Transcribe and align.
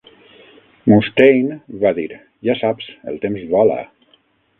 Mustaine 0.91 1.57
va 1.83 1.91
dir: 1.99 2.05
"Ja 2.47 2.55
saps, 2.63 2.87
el 3.13 3.21
temps 3.27 3.45
vola". 3.53 3.77